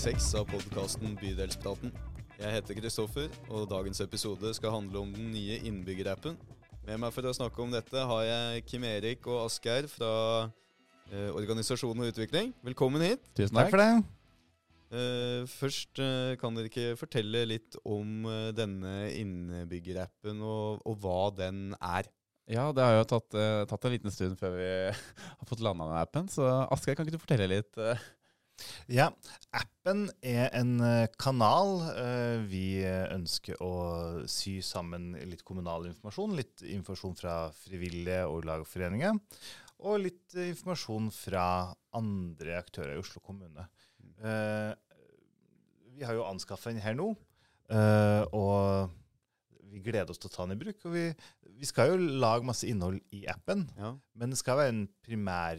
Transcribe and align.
seks 0.00 0.30
av 0.32 0.46
podkasten 0.48 1.12
Bydelspraten. 1.20 1.90
Jeg 2.38 2.54
heter 2.54 2.76
Kristoffer, 2.78 3.26
og 3.52 3.66
dagens 3.68 3.98
episode 4.00 4.48
skal 4.56 4.72
handle 4.72 5.02
om 5.02 5.10
den 5.12 5.26
nye 5.34 5.58
innbyggerappen. 5.68 6.38
Med 6.86 7.02
meg 7.02 7.12
for 7.12 7.28
å 7.28 7.34
snakke 7.36 7.60
om 7.60 7.74
dette 7.74 8.04
har 8.08 8.22
jeg 8.24 8.62
Kim 8.70 8.86
Erik 8.88 9.26
og 9.28 9.42
Asgeir 9.42 9.90
fra 9.92 10.12
eh, 11.12 11.28
Organisasjon 11.36 12.00
og 12.00 12.08
utvikling. 12.14 12.54
Velkommen 12.64 13.04
hit. 13.04 13.26
Tusen 13.36 13.58
Takk 13.58 13.74
for 13.74 13.82
det. 13.82 13.90
Eh, 14.96 15.42
først 15.52 16.00
eh, 16.00 16.32
kan 16.40 16.56
dere 16.56 16.70
ikke 16.72 16.94
fortelle 17.02 17.42
litt 17.50 17.76
om 17.84 18.24
eh, 18.24 18.46
denne 18.56 18.94
innbyggerappen 19.18 20.40
og, 20.40 20.80
og 20.80 20.96
hva 21.04 21.26
den 21.42 21.74
er? 21.76 22.08
Ja, 22.48 22.70
det 22.72 22.86
har 22.86 22.96
jo 22.96 23.04
tatt, 23.12 23.36
eh, 23.36 23.66
tatt 23.68 23.84
en 23.84 23.94
liten 23.98 24.16
stund 24.16 24.40
før 24.40 24.56
vi 24.56 24.72
har 25.42 25.52
fått 25.52 25.60
landa 25.60 25.90
den 25.92 26.00
appen. 26.00 26.32
Så 26.32 26.48
Asgeir, 26.70 26.96
kan 26.96 27.04
ikke 27.04 27.18
du 27.18 27.26
fortelle 27.26 27.50
litt? 27.52 27.82
Eh? 28.60 28.94
Ja, 28.94 29.08
appen 29.56 30.08
er 30.22 30.50
en 30.56 30.80
eh, 30.84 31.08
kanal. 31.18 31.80
Eh, 31.94 32.44
Vi 32.50 32.84
ønsker 32.86 33.60
å 33.62 33.72
sy 34.30 34.60
sammen 34.62 35.14
litt 35.30 35.44
kommunal 35.44 35.86
informasjon. 35.90 36.36
Litt 36.38 36.62
informasjon 36.66 37.16
fra 37.18 37.40
frivillige 37.64 38.26
og 38.28 38.44
lag 38.48 38.64
og 39.80 40.00
litt 40.04 40.34
eh, 40.36 40.50
informasjon 40.52 41.10
fra 41.14 41.44
andre 41.96 42.58
aktører 42.60 42.96
i 42.96 43.00
Oslo 43.00 43.22
kommune. 43.24 43.66
Eh, 44.20 44.72
Vi 45.96 46.04
har 46.04 46.16
jo 46.16 46.26
anskaffa 46.28 46.72
den 46.72 46.82
her 46.84 46.94
nå. 46.94 47.14
eh, 47.70 48.24
Og 48.32 48.90
vi 49.80 49.90
gleder 49.90 50.12
oss 50.12 50.20
til 50.22 50.28
å 50.30 50.34
ta 50.34 50.44
den 50.46 50.54
i 50.56 50.60
bruk. 50.60 50.84
Og 50.86 50.92
vi, 50.94 51.04
vi 51.58 51.66
skal 51.68 51.90
jo 51.94 51.96
lage 52.22 52.44
masse 52.46 52.68
innhold 52.68 53.00
i 53.16 53.24
appen. 53.32 53.66
Ja. 53.80 53.94
Men 54.14 54.30
det 54.30 54.38
skal 54.40 54.60
være 54.60 54.74
en 54.74 54.82
primær 55.06 55.58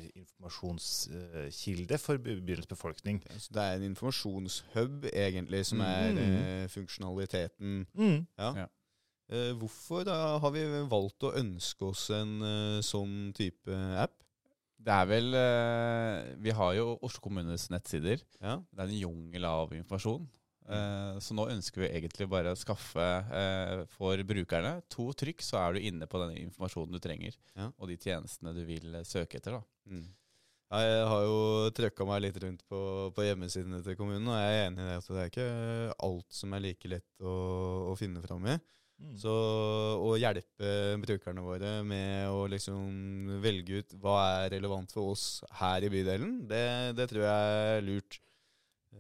informasjonskilde 0.72 1.98
for 2.00 2.18
by- 2.22 2.40
byens 2.46 2.68
befolkning. 2.70 3.22
Så 3.38 3.52
det 3.54 3.62
er 3.64 3.78
en 3.80 3.88
informasjonshub, 3.92 5.06
egentlig, 5.14 5.66
som 5.66 5.80
Mm. 5.80 5.88
er 5.88 6.64
eh, 6.64 6.68
funksjonaliteten. 6.68 7.86
Mm. 7.98 8.28
Ja. 8.38 8.54
Ja. 8.56 8.68
Eh, 9.32 9.54
hvorfor 9.56 10.04
da 10.06 10.38
har 10.40 10.52
vi 10.52 10.66
valgt 10.90 11.24
å 11.24 11.34
ønske 11.40 11.82
oss 11.88 12.10
en 12.10 12.42
eh, 12.42 12.82
sånn 12.82 13.34
type 13.34 13.72
app? 13.98 14.18
Det 14.82 14.92
er 14.92 15.06
vel 15.06 15.34
eh, 15.38 16.36
Vi 16.42 16.50
har 16.58 16.74
jo 16.74 16.98
Oslo 17.02 17.22
kommunes 17.22 17.70
nettsider. 17.70 18.20
Ja. 18.42 18.58
Det 18.74 18.80
er 18.80 18.88
en 18.90 19.00
jungel 19.00 19.46
av 19.46 19.72
informasjon. 19.74 20.28
Eh, 20.70 21.18
Så 21.20 21.34
nå 21.36 21.48
ønsker 21.50 21.82
vi 21.84 21.90
egentlig 21.90 22.28
bare 22.30 22.52
å 22.54 22.60
skaffe 22.60 23.02
eh, 23.34 23.84
for 23.98 24.22
brukerne 24.24 24.82
to 24.90 25.10
trykk, 25.18 25.42
så 25.42 25.58
er 25.62 25.74
du 25.74 25.80
inne 25.90 26.08
på 26.08 26.22
den 26.22 26.38
informasjonen 26.48 26.94
du 26.94 27.00
trenger, 27.04 27.36
Ja. 27.58 27.72
og 27.78 27.88
de 27.90 27.98
tjenestene 27.98 28.54
du 28.56 28.64
vil 28.66 28.94
eh, 28.96 29.04
søke 29.08 29.38
etter. 29.42 29.58
da. 29.58 29.64
Mm. 29.90 30.06
Ja, 30.72 30.80
Jeg 30.88 31.08
har 31.12 31.24
jo 31.28 31.40
trøkka 31.76 32.06
meg 32.08 32.22
litt 32.24 32.38
rundt 32.44 32.62
på, 32.70 33.12
på 33.12 33.26
hjemmesidene 33.26 33.82
til 33.84 33.98
kommunen, 34.00 34.28
og 34.32 34.38
jeg 34.40 34.54
er 34.62 34.68
enig 34.70 34.80
i 34.86 34.88
det 34.88 35.00
at 35.02 35.10
det 35.10 35.24
er 35.26 35.32
ikke 35.34 35.50
alt 36.08 36.30
som 36.38 36.54
er 36.56 36.64
like 36.64 36.88
lett 36.94 37.10
å, 37.26 37.34
å 37.92 37.98
finne 38.00 38.22
fram 38.24 38.46
i. 38.48 38.56
Mm. 39.02 39.16
Så 39.18 39.32
å 39.98 40.14
hjelpe 40.22 40.72
brukerne 41.02 41.42
våre 41.44 41.72
med 41.84 42.30
å 42.30 42.46
liksom 42.48 43.42
velge 43.42 43.82
ut 43.82 43.96
hva 44.00 44.16
er 44.46 44.52
relevant 44.54 44.94
for 44.94 45.12
oss 45.16 45.42
her 45.60 45.82
i 45.84 45.90
bydelen, 45.92 46.44
det, 46.48 46.64
det 46.96 47.10
tror 47.10 47.26
jeg 47.26 47.76
er 47.76 47.82
lurt. 47.90 48.20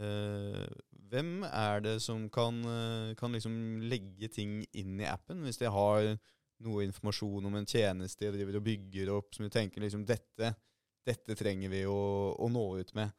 Eh, 0.01 0.65
hvem 1.11 1.43
er 1.47 1.81
det 1.83 1.97
som 2.03 2.25
kan, 2.33 2.61
eh, 2.65 3.13
kan 3.19 3.35
liksom 3.35 3.55
legge 3.91 4.29
ting 4.31 4.61
inn 4.73 4.99
i 5.01 5.07
appen, 5.11 5.43
hvis 5.45 5.59
de 5.61 5.69
har 5.71 6.13
noe 6.61 6.83
informasjon 6.85 7.45
om 7.49 7.55
en 7.57 7.65
tjeneste 7.65 8.27
de 8.27 8.35
driver 8.37 8.59
og 8.59 8.65
bygger 8.67 9.09
opp, 9.15 9.31
som 9.35 9.45
de 9.47 9.51
tenker 9.53 9.81
liksom 9.81 10.05
dette, 10.05 10.53
dette 11.05 11.35
trenger 11.39 11.71
vi 11.73 11.83
å, 11.89 11.99
å 12.37 12.49
nå 12.53 12.65
ut 12.79 12.91
med. 12.97 13.11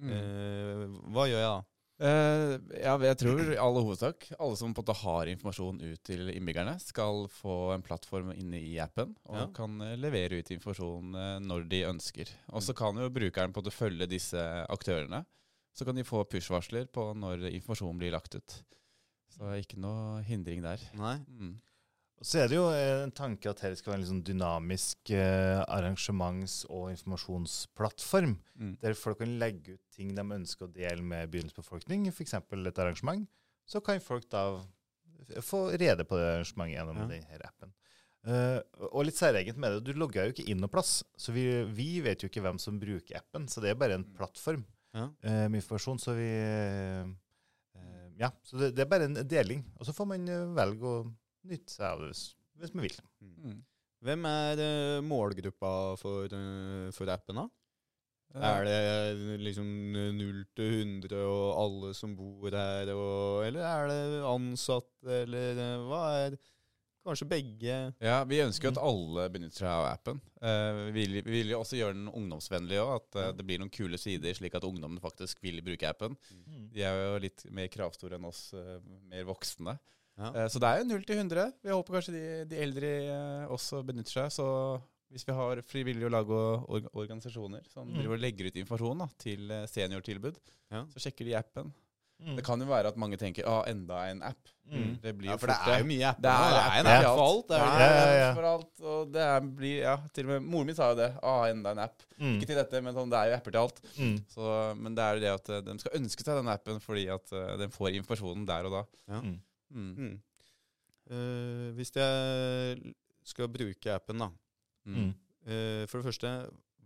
Eh, 0.00 0.86
hva 1.12 1.26
gjør 1.28 1.42
jeg 1.42 1.50
da? 1.52 1.60
Eh, 2.00 2.54
ja, 2.80 2.94
jeg 3.04 3.16
tror 3.20 3.40
i 3.52 3.58
all 3.60 3.76
hovedsak 3.76 4.30
alle 4.40 4.56
som 4.56 4.72
på 4.72 4.80
en 4.80 4.86
måte 4.86 4.94
har 5.02 5.28
informasjon 5.28 5.82
ut 5.84 6.00
til 6.08 6.30
innbyggerne, 6.32 6.78
skal 6.80 7.26
få 7.28 7.74
en 7.74 7.84
plattform 7.84 8.30
inne 8.32 8.56
i 8.56 8.78
appen 8.80 9.12
og 9.28 9.36
Ja. 9.36 9.46
kan 9.52 9.74
eh, 9.84 9.98
levere 10.00 10.40
ut 10.40 10.48
informasjon 10.56 11.14
eh, 11.14 11.34
når 11.44 11.68
de 11.68 11.82
ønsker. 11.90 12.32
Og 12.56 12.64
så 12.64 12.72
kan 12.74 12.96
jo 12.96 13.10
brukeren 13.12 13.52
på 13.52 13.60
en 13.60 13.66
måte 13.68 13.76
følge 13.76 14.08
disse 14.08 14.40
aktørene. 14.72 15.26
Så 15.76 15.86
kan 15.86 15.94
de 15.96 16.04
få 16.04 16.24
push-varsler 16.28 16.88
på 16.92 17.10
når 17.16 17.46
informasjonen 17.54 17.98
blir 18.00 18.12
lagt 18.14 18.34
ut. 18.34 18.56
Så 19.30 19.52
ikke 19.60 19.78
noe 19.80 20.20
hindring 20.26 20.62
der. 20.64 20.82
Nei? 20.98 21.16
Mm. 21.30 21.52
Så 22.20 22.42
er 22.42 22.50
det 22.50 22.56
jo 22.58 22.66
eh, 22.74 23.04
en 23.06 23.12
tanke 23.16 23.48
at 23.48 23.62
dette 23.62 23.78
skal 23.80 23.94
være 23.94 24.02
en 24.02 24.08
sånn 24.10 24.24
dynamisk 24.26 25.12
eh, 25.16 25.62
arrangements- 25.72 26.66
og 26.68 26.90
informasjonsplattform, 26.92 28.34
Mm. 28.60 28.74
der 28.82 28.92
folk 28.94 29.18
kan 29.22 29.38
legge 29.40 29.78
ut 29.78 29.80
ting 29.96 30.10
de 30.14 30.20
ønsker 30.20 30.66
å 30.66 30.72
dele 30.74 31.00
med 31.02 31.30
byens 31.32 31.54
befolkning, 31.56 32.08
f.eks. 32.12 32.34
et 32.34 32.78
arrangement. 32.78 33.26
Så 33.66 33.80
kan 33.80 34.00
folk 34.00 34.28
da 34.28 34.60
få 35.40 35.70
rede 35.78 36.04
på 36.04 36.18
det 36.18 36.26
arrangementet 36.34 36.76
gjennom 36.76 36.96
Ja. 36.98 37.06
denne 37.06 37.46
appen. 37.46 37.72
Uh, 38.20 38.60
og 38.92 39.06
litt 39.06 39.16
særegent 39.16 39.56
med 39.56 39.72
det, 39.72 39.84
du 39.94 39.98
logger 39.98 40.26
jo 40.26 40.32
ikke 40.34 40.44
inn 40.50 40.58
noe 40.60 40.68
plass, 40.68 41.02
så 41.16 41.32
vi, 41.32 41.64
vi 41.72 42.02
vet 42.04 42.20
jo 42.20 42.28
ikke 42.28 42.42
hvem 42.44 42.58
som 42.60 42.76
bruker 42.78 43.16
appen, 43.16 43.46
så 43.48 43.62
det 43.62 43.70
er 43.70 43.78
bare 43.80 43.94
en 43.96 44.04
plattform 44.04 44.66
Ja. 44.96 45.06
eh, 45.22 45.46
med 45.48 45.60
informasjon, 45.60 46.00
så 46.02 46.16
vi 46.18 46.28
eh, 46.28 47.06
Ja, 48.20 48.32
så 48.44 48.58
det, 48.60 48.72
det 48.76 48.84
er 48.84 48.90
bare 48.90 49.08
en 49.08 49.20
deling. 49.28 49.64
Og 49.78 49.86
så 49.88 49.94
får 49.96 50.08
man 50.12 50.28
eh, 50.28 50.50
velge 50.56 50.90
å 50.90 50.98
nytte 51.50 51.72
seg 51.72 51.86
av 51.86 52.02
det 52.02 52.10
hvis, 52.10 52.24
hvis 52.60 52.74
man 52.74 52.86
vil. 52.88 52.98
Mm. 53.22 53.62
Hvem 54.00 54.28
er 54.30 54.60
målgruppa 55.04 55.70
for, 56.00 56.32
for 56.96 57.12
appen, 57.12 57.42
da? 57.42 57.48
Er 58.30 58.64
det 58.64 59.38
liksom 59.42 59.66
0 60.16 60.36
til 60.54 60.76
100 61.02 61.18
og 61.18 61.46
alle 61.58 61.90
som 61.98 62.12
bor 62.14 62.54
her, 62.54 62.92
og, 62.94 63.42
eller 63.44 63.66
er 63.66 63.90
det 63.90 64.20
ansatte, 64.30 65.16
eller 65.24 65.58
hva 65.88 66.02
er 66.20 66.36
Kanskje 67.06 67.26
begge? 67.30 67.76
Ja, 68.04 68.18
Vi 68.28 68.40
ønsker 68.44 68.68
jo 68.68 68.72
at 68.74 68.80
alle 68.84 69.28
benytter 69.32 69.62
seg 69.62 69.70
av 69.72 69.86
appen. 69.88 70.18
Eh, 70.42 70.80
vi, 70.92 71.06
vil, 71.06 71.14
vi 71.24 71.30
vil 71.38 71.52
jo 71.54 71.60
også 71.62 71.78
gjøre 71.78 71.96
den 71.96 72.10
ungdomsvennlig 72.12 72.76
òg. 72.82 72.90
At 72.98 73.16
eh, 73.22 73.30
det 73.38 73.46
blir 73.48 73.58
noen 73.62 73.72
kule 73.72 73.96
sider, 74.00 74.34
slik 74.36 74.54
at 74.58 74.66
ungdommen 74.68 75.00
faktisk 75.00 75.40
vil 75.42 75.62
bruke 75.64 75.88
appen. 75.88 76.18
De 76.74 76.84
er 76.84 76.98
jo 77.06 77.16
litt 77.24 77.46
mer 77.56 77.70
kravstore 77.72 78.18
enn 78.20 78.28
oss 78.28 78.50
eh, 78.52 78.76
mer 79.08 79.24
voksne. 79.30 79.78
Ja. 80.20 80.32
Eh, 80.34 80.48
så 80.52 80.60
det 80.60 80.68
er 80.74 80.82
jo 80.82 80.90
0 80.92 81.04
til 81.08 81.22
100. 81.24 81.48
Vi 81.64 81.72
håper 81.72 81.96
kanskje 81.96 82.16
de, 82.18 82.24
de 82.52 82.60
eldre 82.68 82.92
eh, 83.08 83.44
også 83.56 83.80
benytter 83.88 84.18
seg. 84.20 84.32
Så 84.36 84.46
hvis 85.10 85.24
vi 85.26 85.34
har 85.34 85.64
frivillige 85.66 86.10
lag 86.12 86.28
og 86.30 86.68
org 86.70 86.90
organisasjoner 86.92 87.64
som 87.72 87.88
Mm. 87.88 87.96
driver 87.96 88.14
og 88.18 88.20
legger 88.22 88.46
ut 88.52 88.60
informasjon 88.60 89.00
da, 89.02 89.08
til 89.18 89.50
eh, 89.50 89.64
seniortilbud, 89.72 90.36
Ja. 90.70 90.84
så 90.92 91.00
sjekker 91.02 91.24
de 91.26 91.32
appen. 91.40 91.72
Mm. 92.20 92.36
Det 92.36 92.44
kan 92.44 92.60
jo 92.60 92.66
være 92.68 92.90
at 92.92 92.98
mange 93.00 93.16
tenker 93.20 93.46
ah, 93.48 93.62
enda 93.70 94.02
en 94.10 94.22
app. 94.28 94.50
Mm. 94.70 94.90
Det 95.02 95.12
blir 95.18 95.30
Ja, 95.32 95.36
for 95.40 95.50
for 95.50 95.66
det 95.66 95.74
er 95.74 95.80
jo 95.82 95.86
mye 95.88 96.06
apper. 96.10 96.22
Det 96.22 96.30
er, 96.30 96.52
det 96.54 96.60
en 96.80 96.86
en 96.86 96.92
app 96.92 97.06
for 97.08 97.22
alt. 97.24 97.48
Det 97.48 97.56
er 97.56 97.64
er 97.64 97.78
det 97.80 97.88
Ja, 97.88 97.96
ja, 97.96 98.18
ja. 98.20 98.30
for 98.36 98.48
alt. 98.50 98.82
Og 98.92 99.12
det 99.14 99.22
er, 99.26 99.48
blir, 99.60 99.76
ja, 99.82 99.94
til 100.14 100.28
og 100.28 100.32
med 100.34 100.48
Moren 100.52 100.70
min 100.70 100.78
sa 100.78 100.90
jo 100.92 100.98
det. 101.00 101.10
Ah, 101.22 101.42
enda 101.50 101.74
en 101.74 101.82
app. 101.86 102.04
Mm. 102.20 102.36
Ikke 102.36 102.50
til 102.52 102.60
dette, 102.60 102.82
men 102.84 102.96
sånn, 102.96 103.10
det 103.10 103.18
er 103.20 103.30
jo 103.32 103.38
apper 103.40 103.56
til 103.56 103.62
alt. 103.64 103.82
Mm. 103.96 104.16
Så, 104.30 104.54
men 104.78 104.98
det 104.98 105.06
er 105.06 105.18
jo 105.18 105.24
det 105.24 105.32
at 105.34 105.52
eh, 105.56 105.62
de 105.70 105.76
skal 105.82 105.96
ønske 106.00 106.26
seg 106.26 106.40
den 106.42 106.52
appen 106.52 106.82
fordi 106.84 107.06
at 107.10 107.32
uh, 107.32 107.54
de 107.60 107.70
får 107.72 107.96
informasjonen 108.02 108.44
der 108.48 108.68
og 108.68 108.76
da. 108.76 108.82
Ja. 109.14 109.22
Mm. 109.24 109.38
Mm. 109.70 109.92
Mm. 109.96 110.18
Eh, 111.10 111.68
hvis 111.78 111.90
jeg 111.96 112.94
skal 113.26 113.50
bruke 113.50 113.94
appen, 113.94 114.22
da. 114.22 114.30
Eh, 114.90 115.86
for 115.88 115.98
det 115.98 116.10
første, 116.10 116.30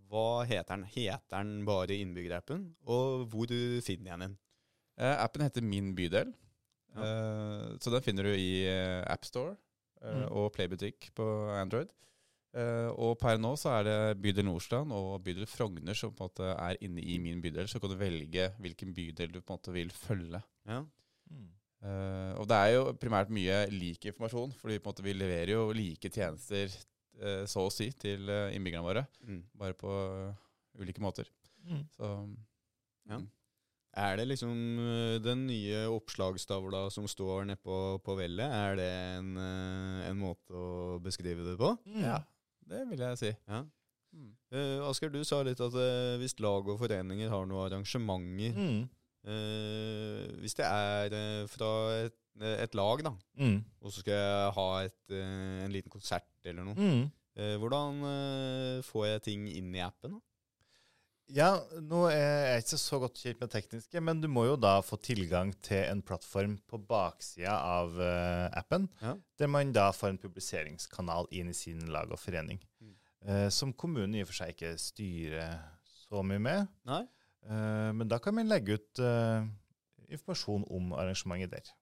hva 0.09 0.45
heter 0.49 0.77
den? 0.77 0.87
Heter 0.95 1.43
den 1.43 1.65
bare 1.67 1.99
innbyggerappen? 1.99 2.69
Og 2.87 3.27
hvor 3.33 3.49
du 3.51 3.81
finner 3.85 4.15
jeg 4.15 4.23
den? 4.25 4.37
Eh, 4.99 5.17
appen 5.25 5.43
heter 5.43 5.63
Min 5.67 5.95
bydel. 5.97 6.33
Ja. 6.95 7.03
Eh, 7.03 7.69
så 7.83 7.91
den 7.91 8.03
finner 8.07 8.23
du 8.29 8.33
i 8.39 8.65
uh, 8.71 9.03
AppStore 9.11 9.57
uh, 9.57 9.61
Mm. 10.05 10.25
og 10.37 10.51
Playbutikk 10.53 11.09
på 11.17 11.25
Android. 11.57 11.89
Eh, 12.55 12.91
og 12.93 13.17
per 13.19 13.39
nå 13.41 13.55
så 13.59 13.71
er 13.81 13.87
det 13.89 13.95
bydel 14.23 14.45
Nordstrand 14.47 14.93
og 14.95 15.17
bydel 15.25 15.47
Frogner 15.51 15.97
som 15.99 16.13
på 16.15 16.23
en 16.23 16.29
måte 16.29 16.51
er 16.55 16.77
inne 16.87 17.03
i 17.03 17.17
min 17.19 17.41
bydel. 17.43 17.67
Så 17.67 17.81
kan 17.83 17.91
du 17.91 17.97
velge 17.99 18.51
hvilken 18.63 18.93
bydel 18.95 19.33
du 19.33 19.41
på 19.41 19.51
en 19.51 19.57
måte 19.59 19.73
vil 19.75 19.91
følge. 19.91 20.43
Ja. 20.69 20.85
Mm. 21.33 21.49
Uh, 21.85 22.33
og 22.41 22.47
det 22.49 22.57
er 22.61 22.71
jo 22.77 22.85
primært 23.01 23.33
mye 23.35 23.57
lik 23.73 24.07
informasjon, 24.13 24.53
fordi 24.61 24.79
måte 24.85 25.03
vi 25.05 25.13
leverer 25.17 25.51
jo 25.57 25.65
like 25.77 26.09
tjenester 26.15 26.69
uh, 27.21 27.43
så 27.51 27.65
å 27.67 27.73
si 27.73 27.91
til 27.93 28.29
eh, 28.31 28.55
innbyggerne 28.57 28.87
våre, 28.87 29.03
Mm. 29.25 29.43
bare 29.59 29.75
på 29.77 29.91
eh, 29.91 30.81
ulike 30.81 31.03
måter. 31.03 31.29
Mm. 31.65 31.83
Så 31.97 32.13
Ja. 33.09 33.19
Er 33.97 34.17
det 34.19 34.25
liksom 34.27 34.79
øh, 34.83 35.21
den 35.23 35.47
nye 35.47 35.85
oppslagstavla 35.95 36.89
som 36.91 37.07
står 37.11 37.45
nedpå 37.53 37.77
på 38.03 38.17
vellet, 38.19 38.51
er 38.51 38.75
det 38.81 38.89
en, 39.21 39.29
øh, 39.39 40.01
en 40.11 40.19
måte 40.19 40.51
å 40.59 40.99
beskrive 41.05 41.45
det 41.47 41.55
på? 41.61 41.71
Mm. 41.87 42.01
ja, 42.03 42.17
det 42.71 42.81
vil 42.91 43.05
jeg 43.07 43.21
si. 43.21 43.31
Ja. 43.49 43.61
Mm. 44.15 44.33
Uh, 44.55 44.83
Asker, 44.89 45.11
du 45.11 45.21
sa 45.27 45.41
litt 45.47 45.59
at 45.63 45.75
uh, 45.75 46.15
hvis 46.21 46.37
lag 46.43 46.69
og 46.71 46.79
foreninger 46.79 47.31
har 47.33 47.47
noen 47.51 47.65
arrangementer 47.69 48.55
Mm. 48.55 48.85
uh, 49.27 50.27
Hvis 50.43 50.55
det 50.59 50.67
er 50.67 51.47
fra 51.51 51.71
et, 52.05 52.15
et 52.65 52.75
lag, 52.79 53.03
da, 53.07 53.15
Mm. 53.39 53.59
og 53.81 53.91
så 53.93 54.01
skal 54.05 54.15
jeg 54.15 54.53
ha 54.59 54.69
et, 54.85 55.15
en 55.65 55.73
liten 55.75 55.91
konsert 55.91 56.27
eller 56.45 56.65
noe, 56.67 57.11
hvordan 57.59 57.97
får 58.87 59.07
jeg 59.09 59.23
ting 59.27 59.49
inn 59.51 59.73
i 59.75 59.81
appen? 59.83 60.13
da? 60.15 60.21
Ja, 61.33 61.55
nå 61.81 62.03
er 62.13 62.51
jeg 62.53 62.65
ikke 62.65 62.79
så 62.83 62.99
godt 63.01 63.17
kjent 63.23 63.39
med 63.41 63.49
det 63.49 63.63
tekniske, 63.63 64.01
men 64.05 64.21
du 64.21 64.27
må 64.29 64.45
jo 64.45 64.57
da 64.61 64.75
få 64.85 64.99
tilgang 65.01 65.55
til 65.65 65.81
en 65.89 66.03
plattform 66.05 66.59
på 66.69 66.77
baksida 66.85 67.55
av 67.65 67.95
uh, 67.97 68.51
appen, 68.61 68.89
Ja. 69.01 69.15
der 69.41 69.49
man 69.49 69.73
da 69.73 69.87
får 69.97 70.11
en 70.13 70.19
publiseringskanal 70.21 71.27
inn 71.33 71.49
i 71.49 71.57
sin 71.57 71.81
lag 71.93 72.11
og 72.13 72.19
forening, 72.21 72.61
Mm. 72.81 72.93
Uh, 73.25 73.49
som 73.49 73.73
kommunen 73.73 74.15
i 74.15 74.21
og 74.21 74.27
for 74.29 74.37
seg 74.37 74.51
ikke 74.53 74.75
styrer 74.79 75.55
så 75.89 76.21
mye 76.23 76.39
med. 76.45 76.69
Nei? 76.85 77.01
Uh, 77.49 77.91
men 77.97 78.07
da 78.09 78.19
kan 78.21 78.35
man 78.37 78.49
legge 78.53 78.77
ut 78.77 79.01
informasjon 80.13 80.67
om 80.71 80.93
arrangementet 80.93 81.51
der. 81.57 81.73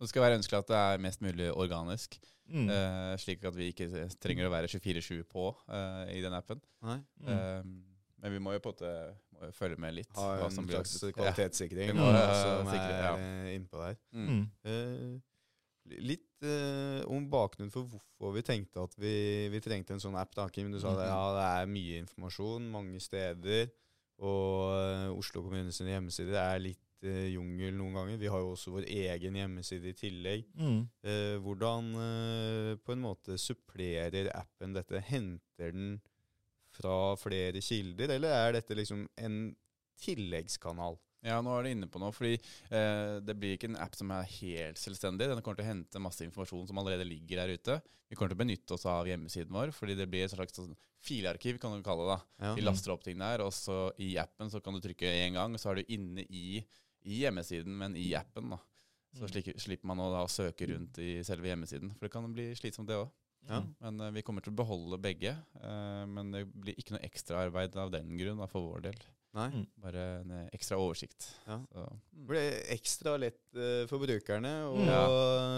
Det 0.00 0.08
skal 0.08 0.22
være 0.24 0.38
ønskelig 0.40 0.58
at 0.64 0.70
det 0.72 0.76
er 0.80 0.98
mest 1.04 1.20
mulig 1.22 1.50
organisk, 1.52 2.16
Mm. 2.48 2.68
eh, 2.68 3.16
slik 3.16 3.44
at 3.44 3.54
vi 3.56 3.70
ikke 3.72 3.86
trenger 4.20 4.46
å 4.48 4.50
være 4.52 4.68
24-7 4.68 5.22
på 5.24 5.44
i 6.12 6.20
den 6.20 6.32
appen. 6.36 6.60
Nei. 6.82 6.98
Mm. 7.20 7.84
Men 8.24 8.32
vi 8.32 8.40
må 8.40 8.54
jo 8.56 8.60
på 8.64 8.72
en 8.72 8.78
måte 8.78 8.90
må 9.36 9.50
følge 9.52 9.76
med 9.84 9.94
litt. 9.98 10.10
Ha 10.16 10.30
hva 10.40 10.48
en 10.48 10.54
som 10.54 10.64
slags 10.70 10.94
kvalitetssikring 11.12 11.90
Vi 11.92 11.96
må, 11.98 12.06
eh, 12.08 12.34
som 12.40 12.70
sikre, 12.72 12.94
er 12.96 13.04
ja. 13.04 13.14
eh, 13.20 13.48
innpå 13.58 13.82
der. 13.82 13.98
Mm. 14.16 14.28
Mm. 14.30 14.44
Eh, 14.72 15.98
litt 16.00 16.46
uh, 16.48 17.02
om 17.12 17.26
bakgrunnen 17.28 17.68
for 17.72 17.84
hvorfor 17.90 18.32
vi 18.38 18.42
tenkte 18.46 18.86
at 18.86 18.94
vi, 18.96 19.12
vi 19.52 19.60
trengte 19.60 19.92
en 19.92 20.00
sånn 20.00 20.16
app. 20.16 20.32
da, 20.34 20.46
Kim, 20.48 20.70
du 20.72 20.78
sa 20.80 20.94
det, 20.96 21.04
Mhm. 21.04 21.12
ja, 21.12 21.26
det 21.36 21.44
er 21.60 21.72
mye 21.74 21.98
informasjon 22.06 22.70
mange 22.72 23.00
steder. 23.04 23.68
Og 24.24 24.72
uh, 24.72 25.18
Oslo 25.18 25.42
kommune 25.44 25.72
sine 25.76 25.92
hjemmesider 25.92 26.40
er 26.40 26.64
litt 26.70 26.80
jungel 27.04 27.74
noen 27.76 27.92
ganger. 27.98 28.16
Vi 28.16 28.30
har 28.32 28.40
jo 28.40 28.54
også 28.54 28.70
vår 28.72 28.86
egen 28.88 29.34
hjemmeside 29.36 29.90
i 29.90 29.96
tillegg. 29.98 30.46
Mm. 30.56 30.78
Eh, 31.04 31.34
hvordan 31.44 31.90
på 32.80 32.94
en 32.94 33.02
måte 33.02 33.36
supplerer 33.36 34.30
appen 34.32 34.72
dette? 34.72 35.02
Henter 35.10 35.74
den 35.76 35.98
fra 36.74 37.14
flere 37.20 37.62
kilder, 37.64 38.16
eller 38.18 38.34
er 38.34 38.56
dette 38.58 38.76
liksom 38.78 39.06
en 39.16 39.38
tilleggskanal? 40.04 40.98
Ja, 41.24 41.38
nå 41.40 41.54
er 41.56 41.64
du 41.64 41.70
inne 41.72 41.86
på 41.88 42.00
noe, 42.02 42.12
fordi 42.12 42.34
eh, 42.36 43.14
det 43.24 43.34
blir 43.40 43.54
ikke 43.56 43.70
en 43.70 43.78
app 43.80 43.94
som 43.96 44.10
er 44.12 44.26
helt 44.28 44.76
selvstendig. 44.80 45.30
Den 45.30 45.40
kommer 45.40 45.56
til 45.62 45.64
å 45.64 45.70
hente 45.70 46.02
masse 46.04 46.20
informasjon 46.26 46.66
som 46.68 46.80
allerede 46.82 47.06
ligger 47.08 47.40
der 47.40 47.54
ute. 47.56 47.78
Vi 48.10 48.18
kommer 48.18 48.34
til 48.34 48.36
å 48.36 48.42
benytte 48.42 48.76
oss 48.76 48.84
av 48.90 49.08
hjemmesiden 49.08 49.54
vår, 49.56 49.72
fordi 49.72 49.96
det 49.96 50.06
blir 50.12 50.26
et 50.26 50.34
slags 50.34 50.58
sånn 50.58 50.74
filarkiv, 51.04 51.56
kan 51.62 51.72
du 51.72 51.80
kalle 51.86 52.04
det. 52.04 52.18
da. 52.18 52.44
Ja. 52.50 52.52
Vi 52.58 52.66
laster 52.66 52.92
opp 52.92 53.06
ting 53.06 53.16
der, 53.24 53.40
og 53.46 53.54
så 53.56 53.86
i 54.04 54.10
appen 54.20 54.52
så 54.52 54.60
kan 54.60 54.76
du 54.76 54.82
trykke 54.84 55.14
én 55.24 55.32
gang, 55.38 55.56
og 55.56 55.62
så 55.62 55.72
er 55.72 55.80
du 55.80 55.94
inne 55.96 56.26
i, 56.28 56.60
i 57.08 57.22
hjemmesiden, 57.22 57.72
men 57.80 57.96
i 57.96 58.10
appen. 58.20 58.52
da. 58.52 58.60
Så 59.14 59.24
Mm. 59.24 59.30
slik, 59.30 59.48
slipper 59.62 59.86
man 59.86 60.00
å 60.02 60.10
da 60.12 60.24
søke 60.28 60.66
rundt 60.66 60.98
i 60.98 61.22
selve 61.24 61.46
hjemmesiden, 61.46 61.92
for 61.94 62.04
det 62.08 62.12
kan 62.12 62.24
bli 62.34 62.48
slitsomt 62.58 62.88
det 62.90 62.96
òg. 62.98 63.08
Ja. 63.48 63.60
Men 63.84 64.00
eh, 64.00 64.12
vi 64.16 64.22
kommer 64.26 64.44
til 64.44 64.54
å 64.54 64.58
beholde 64.62 64.98
begge. 65.02 65.34
eh, 65.60 66.04
men 66.10 66.30
det 66.34 66.46
blir 66.48 66.78
ikke 66.80 66.96
noe 66.96 67.04
ekstraarbeid 67.06 67.76
av 67.80 67.92
den 67.94 68.14
grunn 68.20 68.40
for 68.48 68.70
vår 68.70 68.86
del. 68.88 69.02
Nei? 69.34 69.48
Mm. 69.50 69.64
Bare 69.82 70.02
en 70.20 70.30
eh, 70.30 70.46
ekstra 70.54 70.78
oversikt. 70.78 71.26
Ja. 71.48 71.58
Så, 71.72 71.84
Det 72.14 72.26
blir 72.30 72.58
ekstra 72.76 73.16
lett 73.18 73.40
for 73.90 73.98
brukerne 74.02 74.52
å 74.70 74.76
Ja, 74.86 75.02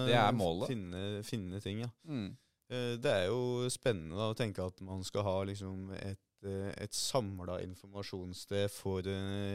det 0.08 0.16
er 0.16 0.32
målet. 0.36 0.70
Finne, 0.72 1.02
finne 1.28 1.60
ting. 1.64 1.84
ja. 1.84 1.90
mm. 2.08 2.28
Eh, 2.72 2.96
det 2.98 3.12
er 3.12 3.28
jo 3.28 3.68
spennende 3.70 4.16
da, 4.18 4.32
å 4.32 4.38
tenke 4.38 4.64
at 4.64 4.80
man 4.82 5.04
skal 5.06 5.22
ha 5.22 5.36
liksom 5.46 5.92
et, 6.00 6.18
et 6.46 6.94
samla 6.96 7.60
informasjonssted 7.62 8.66
for 8.74 9.06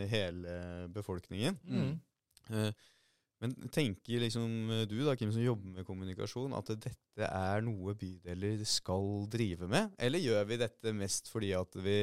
hele 0.07 0.53
befolkningen. 0.95 1.57
Mm. 1.67 2.71
Men 3.41 3.55
tenker 3.73 4.21
liksom 4.21 4.51
eh, 4.69 4.83
du 4.89 4.99
da, 5.05 5.15
Kim, 5.17 5.31
som 5.33 5.41
jobber 5.41 5.71
med 5.79 5.85
kommunikasjon, 5.87 6.53
at 6.57 6.67
dette 6.75 7.25
er 7.27 7.63
noe 7.65 7.95
bydeler 7.97 8.61
skal 8.69 9.25
drive 9.33 9.69
med? 9.71 9.95
Eller 9.97 10.21
gjør 10.21 10.45
vi 10.51 10.59
dette 10.61 10.93
mest 10.93 11.31
fordi 11.33 11.49
at 11.57 11.73
vi 11.81 11.95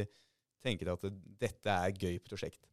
tenker 0.65 0.91
at 0.97 1.07
dette 1.39 1.71
er 1.71 1.93
et 1.93 2.03
gøy 2.03 2.19
prosjekt? 2.27 2.65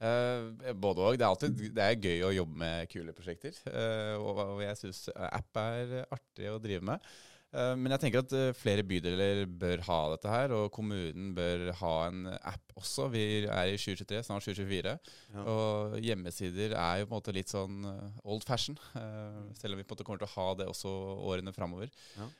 Eh, 0.00 0.72
både 0.76 1.04
òg. 1.04 1.18
Det, 1.20 1.24
er 1.24 1.30
alltid- 1.30 1.70
det 1.76 1.84
er 1.84 2.00
gøy 2.00 2.24
å 2.26 2.34
jobbe 2.38 2.58
med 2.64 2.88
kule 2.92 3.12
prosjekter. 3.16 3.56
eh, 3.68 4.14
og, 4.16 4.40
og 4.56 4.60
jeg 4.64 4.76
syns 4.80 5.06
app 5.16 5.60
er 5.62 5.94
artig 6.12 6.50
å 6.52 6.58
drive 6.60 6.84
med. 6.84 7.04
Eh, 7.54 7.72
men 7.78 7.94
jeg 7.94 8.02
tenker 8.02 8.24
at 8.24 8.32
eh, 8.34 8.54
flere 8.56 8.84
bydeler 8.86 9.44
bør 9.46 9.82
ha 9.86 9.98
dette 10.12 10.30
her, 10.32 10.54
og 10.56 10.70
kommunen 10.74 11.30
bør 11.36 11.68
ha 11.80 11.92
en 12.08 12.26
app 12.34 12.74
også. 12.76 13.06
Vi 13.12 13.22
er 13.44 13.72
i 13.72 13.78
2023, 13.78 14.22
snart 14.26 14.48
2024. 14.48 14.96
Ja. 15.36 15.44
Og 15.52 15.94
hjemmesider 16.02 16.74
er 16.74 17.02
jo 17.02 17.06
på 17.06 17.14
en 17.14 17.20
måte 17.20 17.36
litt 17.36 17.52
sånn 17.52 17.86
eh, 17.92 18.18
old 18.26 18.46
fashion. 18.46 18.78
selv 19.60 19.76
om 19.76 19.80
vi 19.80 19.86
på 19.86 19.94
en 19.94 19.96
måte 19.96 20.08
kommer 20.08 20.22
til 20.22 20.28
å 20.28 20.34
ha 20.34 20.48
det 20.58 20.68
også 20.72 20.92
årene 21.30 21.54
framover. 21.56 21.92
Ja. 22.16 22.32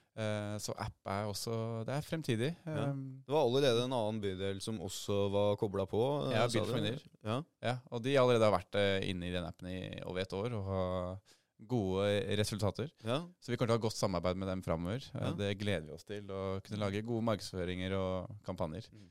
Så 0.64 0.72
app 0.80 1.10
er 1.12 1.26
også 1.28 1.52
Det 1.84 1.92
er 1.92 2.04
fremtidig. 2.06 2.48
Ja. 2.64 2.86
Det 2.96 3.34
var 3.34 3.42
allerede 3.42 3.82
en 3.84 3.92
annen 3.92 4.20
bydel 4.22 4.62
som 4.64 4.78
også 4.80 5.26
var 5.28 5.58
kobla 5.60 5.84
på. 5.90 6.00
Ja? 6.32 6.46
Minner. 6.72 7.02
Ja. 7.20 7.36
Ja, 7.60 7.74
og 7.92 8.00
de 8.00 8.14
allerede 8.16 8.48
har 8.48 8.54
vært 8.54 8.78
inne 9.04 9.28
i 9.28 9.34
den 9.34 9.44
appen 9.44 9.68
i 9.68 9.82
over 10.08 10.24
et 10.24 10.32
år 10.38 10.56
og 10.56 10.70
har 10.70 11.34
gode 11.58 12.06
resultater. 12.38 12.90
ja. 13.04 13.22
Så 13.40 13.52
vi 13.52 13.56
kommer 13.56 13.72
til 13.72 13.76
å 13.76 13.80
ha 13.80 13.86
godt 13.86 13.98
samarbeid 13.98 14.36
med 14.40 14.48
dem 14.50 14.62
framover. 14.64 15.04
Ja. 15.14 15.32
Det 15.36 15.54
gleder 15.60 15.86
vi 15.88 15.94
oss 15.96 16.08
til. 16.08 16.26
Å 16.30 16.58
kunne 16.64 16.80
lage 16.82 17.04
gode 17.06 17.24
markedsføringer 17.30 17.96
og 17.96 18.42
kampanjer. 18.46 18.88
Mm. 18.92 19.06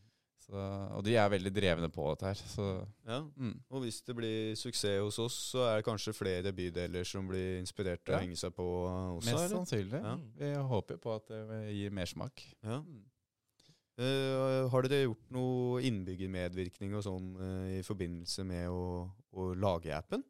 Så, 0.45 0.53
og 0.93 1.01
de 1.07 1.15
er 1.17 1.29
veldig 1.33 1.49
drevne 1.49 1.87
på 1.89 2.05
dette 2.11 2.29
her. 2.29 2.41
Så 2.51 2.65
ja. 3.07 3.17
mm. 3.23 3.55
Og 3.73 3.81
hvis 3.81 3.97
det 4.05 4.13
blir 4.17 4.53
suksess 4.59 5.01
hos 5.01 5.17
oss, 5.23 5.39
så 5.55 5.63
er 5.71 5.79
det 5.79 5.87
kanskje 5.87 6.13
flere 6.13 6.53
bydeler 6.53 7.07
som 7.07 7.25
blir 7.31 7.57
inspirert 7.63 8.03
til 8.05 8.13
å 8.13 8.21
henge 8.21 8.37
seg 8.37 8.53
på 8.53 8.67
også? 8.85 9.25
mest 9.25 9.33
eller? 9.39 9.55
sannsynlig. 9.55 10.03
Vi 10.37 10.53
håper 10.75 11.01
på 11.01 11.17
at 11.17 11.33
det 11.33 11.59
gir 11.73 11.97
mersmak. 11.97 12.45
Ja. 12.61 12.77
Mm. 12.85 13.03
Eh, 13.95 14.69
har 14.69 14.83
dere 14.83 15.05
gjort 15.05 15.29
noe 15.31 15.81
innbyggermedvirkning 15.87 16.97
og 16.99 17.05
sånn 17.05 17.29
uh, 17.39 17.67
i 17.77 17.83
forbindelse 17.87 18.43
med 18.43 18.67
å, 18.67 19.05
å 19.39 19.53
lage 19.55 19.93
appen? 19.95 20.25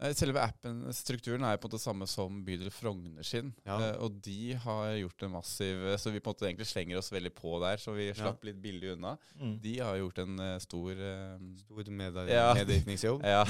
Eh, 0.00 0.14
Selve 0.16 0.42
appen, 0.42 0.80
strukturen 0.94 1.44
er 1.46 1.58
på 1.58 1.68
en 1.68 1.72
måte 1.72 1.82
samme 1.82 2.06
som 2.10 2.40
bydel 2.46 2.70
Frogner 2.74 3.26
sin. 3.26 3.52
Ja. 3.66 3.76
Eh, 3.78 3.96
og 4.02 4.18
de 4.24 4.54
har 4.64 4.90
gjort 4.98 5.22
en 5.26 5.34
massiv 5.36 5.84
Så 6.00 6.10
vi 6.10 6.20
på 6.20 6.32
en 6.32 6.34
måte 6.34 6.48
egentlig 6.48 6.66
slenger 6.68 6.98
oss 6.98 7.12
veldig 7.14 7.34
på 7.36 7.54
der, 7.62 7.78
så 7.78 7.94
vi 7.94 8.08
slapp 8.16 8.42
litt 8.46 8.58
billig 8.62 8.94
unna. 8.96 9.14
Mm. 9.38 9.54
De 9.62 9.76
har 9.78 10.00
gjort 10.00 10.20
en 10.24 10.44
eh, 10.48 10.58
stor 10.64 10.92
eh, 10.98 11.46
Stor 11.62 11.90
med 11.94 12.20
Ja. 12.30 12.50
medvirkningsjobb? 12.58 13.24
Ja, 13.24 13.44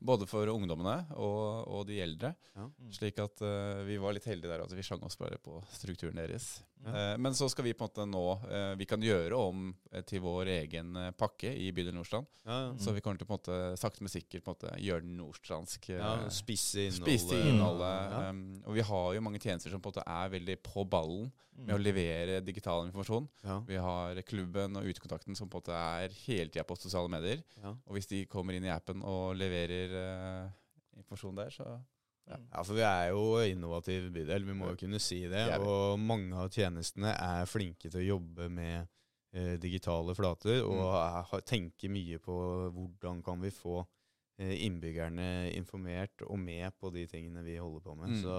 både 0.00 0.26
for 0.30 0.50
ungdommene 0.50 0.96
og, 1.14 1.68
og 1.70 1.86
de 1.88 2.00
eldre. 2.02 2.34
Ja. 2.54 2.68
Slik 2.94 3.18
at 3.22 3.40
uh, 3.42 3.82
vi 3.86 3.96
var 3.98 4.14
litt 4.14 4.26
heldige 4.28 4.52
der 4.52 4.62
at 4.62 4.72
vi 4.74 4.84
slang 4.86 5.02
oss 5.06 5.18
bare 5.18 5.40
på 5.42 5.58
strukturen 5.74 6.18
deres. 6.20 6.62
Ja. 6.84 7.12
Eh, 7.12 7.18
men 7.18 7.34
så 7.34 7.48
skal 7.48 7.64
vi 7.64 7.72
på 7.74 7.84
en 7.84 7.88
måte 7.88 8.04
nå 8.08 8.24
uh, 8.44 8.74
Vi 8.76 8.84
kan 8.88 9.02
gjøre 9.02 9.36
om 9.38 9.70
eh, 9.92 10.02
til 10.04 10.20
vår 10.24 10.50
egen 10.58 10.96
eh, 11.00 11.10
pakke 11.16 11.52
i 11.56 11.70
bydel 11.72 11.94
Nordstrand. 11.96 12.28
Ja, 12.44 12.58
ja. 12.66 12.74
Så 12.78 12.92
vi 12.92 13.00
kommer 13.04 13.20
til 13.20 13.28
på 13.28 13.36
en 13.36 13.40
måte 13.40 13.60
sakte, 13.80 14.04
men 14.04 14.12
sikkert 14.12 14.44
på 14.44 14.52
en 14.52 14.58
måte 14.58 14.74
gjøre 14.84 15.06
den 15.06 15.16
nordstrandsk. 15.20 15.83
Eh, 15.92 15.98
ja 16.00 16.28
spisse 16.32 16.86
innholdet. 16.88 17.46
Innholdet. 17.50 18.12
Ja. 18.12 18.20
Um, 18.30 18.42
og 18.64 18.74
vi 18.78 18.84
har 18.88 19.14
jo 19.14 19.22
mange 19.26 19.40
tjenester 19.42 19.70
som 19.70 19.80
på 19.84 19.90
en 19.90 19.94
måte 19.96 20.06
er 20.06 20.32
veldig 20.32 20.56
på 20.64 20.84
ballen 20.88 21.30
med 21.54 21.74
å 21.76 21.78
levere 21.78 22.40
digital 22.42 22.86
informasjon. 22.88 23.28
Ja. 23.44 23.60
Vi 23.68 23.76
har 23.78 24.18
klubben 24.26 24.76
og 24.80 24.88
utekontakten 24.90 25.36
som 25.38 25.48
på 25.48 25.60
en 25.60 25.62
måte 25.62 25.76
er 25.78 26.16
hele 26.24 26.50
tida 26.50 26.64
på 26.66 26.76
sosiale 26.80 27.08
medier. 27.12 27.42
Ja. 27.62 27.74
Og 27.86 27.94
hvis 27.98 28.08
de 28.10 28.24
kommer 28.26 28.56
inn 28.56 28.64
i 28.66 28.72
appen 28.74 29.02
og 29.06 29.36
leverer 29.38 29.94
uh, 29.94 30.48
informasjon 30.98 31.36
der, 31.42 31.50
så 31.54 31.68
Ja, 32.24 32.62
for 32.64 32.72
vi 32.72 32.80
er 32.80 33.10
jo 33.12 33.36
innovativ 33.44 34.06
bydel, 34.14 34.46
vi 34.48 34.54
må 34.56 34.70
jo 34.70 34.76
kunne 34.80 34.96
si 34.98 35.26
det. 35.28 35.42
Og 35.60 35.98
mange 36.00 36.32
av 36.40 36.48
tjenestene 36.48 37.10
er 37.20 37.44
flinke 37.44 37.90
til 37.92 38.00
å 38.00 38.06
jobbe 38.16 38.46
med 38.48 38.86
eh, 39.36 39.58
digitale 39.60 40.14
flater, 40.16 40.62
og 40.64 40.78
Mm. 40.78 41.34
er, 41.34 41.40
tenker 41.44 41.90
mye 41.92 42.18
på 42.24 42.36
hvordan 42.72 43.20
kan 43.22 43.42
vi 43.42 43.50
få 43.52 43.82
innbyggerne 44.38 45.52
informert 45.54 46.24
og 46.26 46.38
med 46.42 46.74
på 46.80 46.90
de 46.94 47.06
tingene 47.10 47.44
vi 47.46 47.56
holder 47.60 47.84
på 47.84 47.94
med. 48.00 48.14
Mm. 48.16 48.22
Så, 48.24 48.38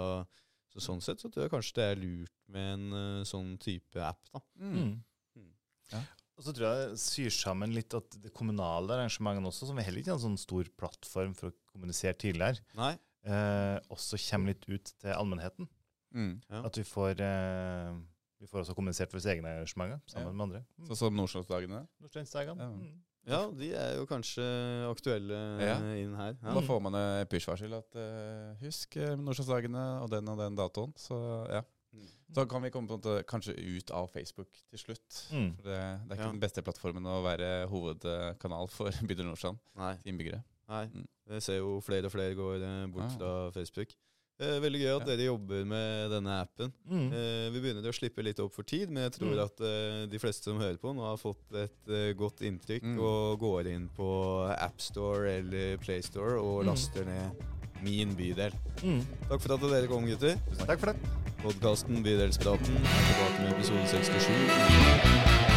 så 0.76 0.84
sånn 0.90 1.02
sett 1.04 1.22
så 1.24 1.30
tror 1.32 1.46
jeg 1.46 1.54
kanskje 1.54 1.78
det 1.80 1.86
er 1.94 2.02
lurt 2.02 2.34
med 2.52 2.74
en 2.74 2.86
uh, 2.94 3.24
sånn 3.28 3.54
type 3.64 4.02
app. 4.04 4.20
da. 4.34 4.42
Mm. 4.60 4.98
Mm. 5.40 5.52
Ja. 5.94 6.02
Og 6.36 6.44
så 6.44 6.52
tror 6.52 6.68
jeg 6.68 6.90
det 6.92 7.00
syr 7.00 7.32
sammen 7.32 7.72
litt 7.72 7.94
at 7.96 8.18
det 8.20 8.34
kommunale 8.36 8.92
arrangementene 8.98 9.48
også, 9.48 9.70
som 9.70 9.78
vi 9.80 9.86
heller 9.88 10.02
ikke 10.04 10.12
har 10.12 10.20
en 10.20 10.26
sånn 10.26 10.42
stor 10.42 10.68
plattform 10.76 11.32
for 11.38 11.54
å 11.54 11.56
kommunisere 11.72 12.18
tidligere, 12.20 12.60
Nei? 12.76 12.92
eh, 13.24 13.78
også 13.96 14.20
kommer 14.20 14.52
litt 14.52 14.68
ut 14.68 14.92
til 15.00 15.14
allmennheten. 15.16 15.70
Mm. 16.12 16.34
Ja. 16.52 16.60
At 16.68 16.76
vi 16.76 16.84
får, 16.84 17.24
eh, 17.24 17.96
vi 18.44 18.50
får 18.52 18.66
også 18.66 18.76
kommunisert 18.76 19.16
våre 19.16 19.32
egne 19.32 19.54
arrangementer 19.62 20.04
sammen 20.12 20.28
Ja. 20.28 20.34
med 20.36 20.44
andre. 20.50 20.66
Mm. 20.76 20.90
Så 20.92 21.00
som 21.00 21.16
Nordstrandsdagene. 21.16 21.86
Nordstrandsdagene. 22.04 22.68
Ja. 22.68 22.92
Ja, 23.26 23.40
de 23.50 23.72
er 23.74 23.96
jo 23.98 24.06
kanskje 24.06 24.44
aktuelle 24.90 25.38
Ja. 25.62 25.78
eh, 25.82 26.02
inn 26.04 26.16
her. 26.16 26.36
Ja. 26.44 26.54
Da 26.54 26.62
får 26.62 26.82
man 26.86 26.96
et 27.00 27.30
push-varsel 27.32 27.74
at 27.74 27.96
eh, 27.96 28.56
husk 28.62 28.96
Nordsjøsdagene 28.96 29.24
Nordstrandsdagene 29.26 29.86
og 30.04 30.10
den 30.14 30.28
og 30.30 30.38
den 30.44 30.56
datoen. 30.60 30.94
Så 30.96 31.18
ja. 31.50 31.62
Mm. 31.96 32.08
Så 32.36 32.44
kan 32.52 32.62
vi 32.62 32.70
komme 32.70 32.88
på 32.90 32.98
en 32.98 33.00
måte 33.02 33.24
kanskje 33.26 33.54
ut 33.56 33.92
av 33.96 34.10
Facebook 34.12 34.50
til 34.70 34.80
slutt. 34.82 35.20
Mm. 35.32 35.56
For 35.56 35.64
det, 35.64 35.80
det 36.06 36.12
er 36.12 36.16
ikke 36.18 36.26
Ja. 36.26 36.32
den 36.32 36.40
beste 36.44 36.62
plattformen 36.62 37.06
å 37.08 37.22
være 37.24 37.68
hovedkanal 37.72 38.70
for 38.70 38.92
bydel 39.08 39.26
Nordstrand 39.30 39.58
til 40.04 40.12
innbyggere. 40.14 40.44
Nei. 40.70 40.86
Mm. 40.92 41.08
Jeg 41.30 41.42
ser 41.46 41.58
jo 41.62 41.80
flere 41.82 42.06
og 42.06 42.12
flere 42.12 42.36
går 42.36 42.62
eh, 42.62 42.86
bort 42.92 43.06
Ah. 43.10 43.18
fra 43.18 43.52
Facebook. 43.52 43.96
Eh, 44.38 44.58
veldig 44.60 44.80
gøy 44.82 44.90
at 44.98 45.06
dere 45.08 45.26
jobber 45.30 45.62
med 45.66 46.10
denne 46.12 46.34
appen. 46.44 46.72
Mm. 46.92 47.06
Eh, 47.16 47.50
vi 47.54 47.62
begynner 47.64 47.86
å 47.88 47.94
slippe 47.96 48.22
litt 48.26 48.40
opp 48.44 48.52
for 48.52 48.64
tid, 48.68 48.90
men 48.92 49.04
jeg 49.10 49.14
tror 49.20 49.32
Mm. 49.32 49.44
at 49.46 49.62
eh, 49.62 50.06
de 50.12 50.20
fleste 50.20 50.44
som 50.44 50.60
hører 50.60 50.76
på, 50.78 50.92
nå 50.94 51.06
har 51.08 51.16
fått 51.18 51.56
et 51.56 51.88
eh, 51.88 52.12
godt 52.14 52.42
inntrykk 52.44 52.84
Mm. 52.84 53.00
og 53.00 53.40
går 53.40 53.68
inn 53.72 53.88
på 53.96 54.10
AppStore 54.60 55.38
eller 55.40 55.78
PlayStore 55.78 56.36
og 56.42 56.64
Mm. 56.64 56.68
laster 56.68 57.06
ned 57.06 57.32
Min 57.84 58.16
bydel. 58.16 58.52
Mm. 58.84 59.06
Takk 59.30 59.42
for 59.42 59.54
at 59.54 59.62
dere 59.62 59.88
kom, 59.88 60.06
gutter. 60.06 60.36
Takk 60.66 60.80
for 60.80 60.86
det. 60.94 60.96
Podkasten 61.44 62.02
Bydelspraten 62.04 62.76
er 62.76 63.04
tilbake 63.08 63.40
med 63.40 63.54
episode 63.54 63.88
67. 63.88 65.55